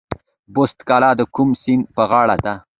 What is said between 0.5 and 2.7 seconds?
بست کلا د کوم سیند په غاړه ده؟